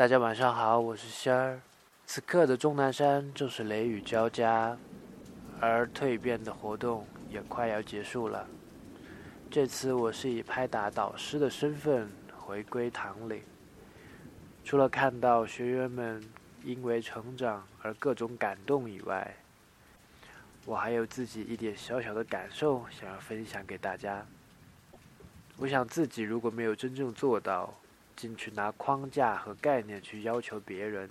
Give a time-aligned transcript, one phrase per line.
[0.00, 1.60] 大家晚上好，我是仙儿。
[2.06, 4.74] 此刻的终南山正是雷雨交加，
[5.60, 8.48] 而蜕变的活动也快要结束了。
[9.50, 13.42] 这次我是以拍打导师的身份回归堂里，
[14.64, 16.26] 除了看到学员们
[16.64, 19.36] 因为成长而各种感动以外，
[20.64, 24.24] 我还有自己一点小小的感受想要分享给大家。
[25.58, 27.74] 我想自己如果没有真正做到，
[28.20, 31.08] 进去拿框架和概念去要求别人，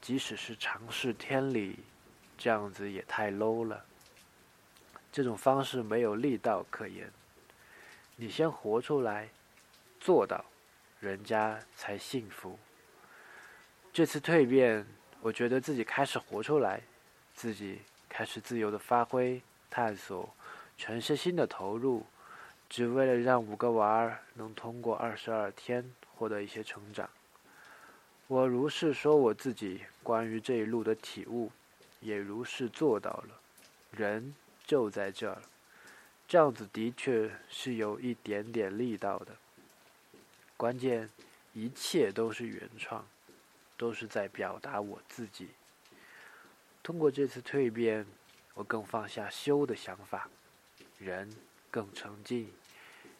[0.00, 1.80] 即使是尝试天理，
[2.38, 3.84] 这样子也太 low 了。
[5.12, 7.12] 这种方式没有力道可言。
[8.16, 9.28] 你先活出来，
[10.00, 10.42] 做到，
[10.98, 12.58] 人家才幸福。
[13.92, 14.86] 这次蜕变，
[15.20, 16.80] 我觉得自己开始活出来，
[17.34, 20.34] 自己开始自由的发挥、探索，
[20.78, 22.06] 全身心的投入，
[22.70, 25.84] 只为了让五个娃儿能通过二十二天
[26.24, 27.10] 获得一些成长。
[28.28, 31.52] 我如是说我自己关于这一路的体悟，
[32.00, 33.38] 也如是做到了。
[33.90, 34.34] 人
[34.66, 35.42] 就在这儿。
[36.26, 39.36] 这样子的确是有一点点力道的。
[40.56, 41.10] 关键，
[41.52, 43.06] 一切都是原创，
[43.76, 45.50] 都是在表达我自己。
[46.82, 48.06] 通过这次蜕变，
[48.54, 50.30] 我更放下修的想法，
[50.98, 51.30] 人
[51.70, 52.50] 更沉静，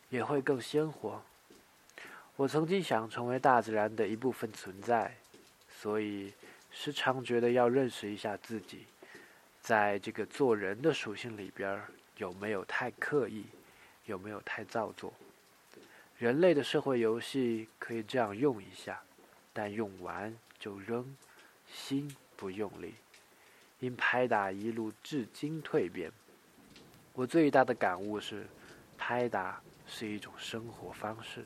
[0.08, 1.22] 也会更鲜活。
[2.36, 5.14] 我曾经想成为大自然的一部分存在，
[5.68, 6.32] 所以
[6.72, 8.86] 时常觉得要认识一下自己，
[9.60, 11.84] 在这个做人的属性里边儿。
[12.16, 13.44] 有没有太刻意？
[14.06, 15.12] 有没有太造作？
[16.16, 19.02] 人类的社会游戏可以这样用一下，
[19.52, 21.16] 但用完就扔，
[21.68, 22.94] 心不用力。
[23.80, 26.10] 因拍打一路至今蜕变，
[27.14, 28.46] 我最大的感悟是，
[28.96, 31.44] 拍打是一种生活方式。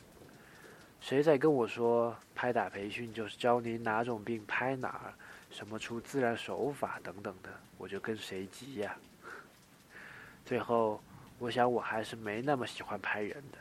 [1.01, 5.15] 谁在跟我说拍打培训就是教你哪种病拍哪儿，
[5.51, 8.97] 什么出自然手法等等的，我就跟谁急呀。
[10.45, 11.01] 最后，
[11.39, 13.59] 我想我还是没那么喜欢拍人的，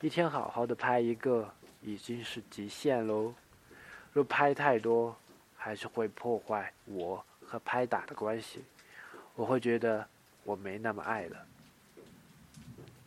[0.00, 1.48] 一天好好的拍一个
[1.80, 3.32] 已经是极限喽。
[4.12, 5.16] 若拍太多，
[5.56, 8.64] 还是会破坏我和拍打的关系，
[9.34, 10.06] 我会觉得
[10.44, 11.36] 我没那么爱了。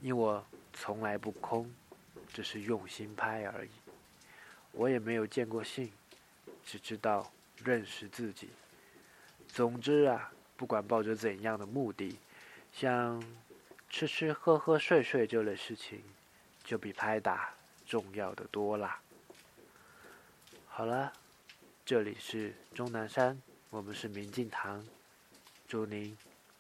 [0.02, 0.44] 因我
[0.74, 1.69] 从来不空，
[2.34, 3.69] 只是用心拍而已。
[4.72, 5.92] 我也没有见过信，
[6.66, 7.31] 只知道
[7.64, 8.50] 认识自己。
[9.47, 12.18] 总之啊，不管抱着怎样的目的。
[12.74, 13.22] 像
[13.90, 16.02] 吃吃喝喝睡睡这类事情，
[16.64, 17.53] 就比拍打
[17.86, 19.02] 重要的多啦。
[20.70, 21.12] 好了，
[21.86, 24.88] 这里是钟南山，我们是明镜堂，
[25.68, 26.18] 祝您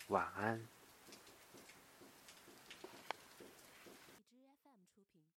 [0.09, 0.61] 晚安。